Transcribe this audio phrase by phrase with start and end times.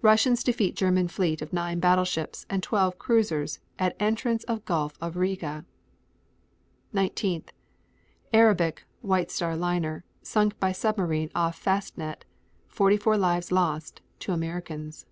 [0.00, 5.16] Russians defeat German fleet of 9 battleships and 12 cruisers at entrance of Gulf of
[5.16, 5.64] Riga.
[6.92, 7.46] 19.
[8.32, 12.24] Arabic, White Star liner, sunk by submarine off Fastnet;
[12.68, 15.04] 44 lives lost; 2 Americans.